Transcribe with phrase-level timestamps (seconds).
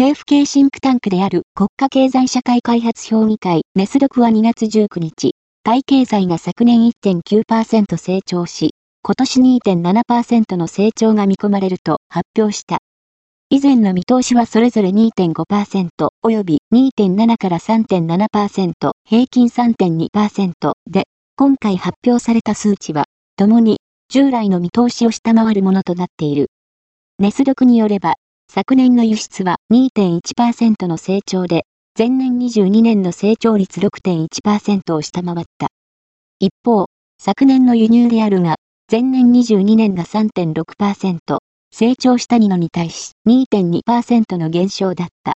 [0.00, 8.70] 政府系シンクタンクである国家経済社会開発評議会ネスドクは2月19日、タイ経済が昨年1.9%成長し、
[9.02, 12.78] 今年2.7%の成長が見込まれると発表した。
[13.50, 15.88] 以前の見通しはそれぞれ2.5%
[16.24, 23.04] 及び2.7から3.7%、平均3.2%で、今回発表された数値は、
[23.36, 26.46] 共に従来の見通しを下回るものとなっている。
[27.18, 28.14] ネスドクによれば、
[28.52, 35.68] 昨年の輸出は2.1%の成長で、前年22年の成長率6.1%を下回った。
[36.40, 36.86] 一方、
[37.22, 38.56] 昨年の輸入であるが、
[38.90, 41.38] 前年22年が3.6%、
[41.72, 45.20] 成長した2のに対し2.2%の減少だった。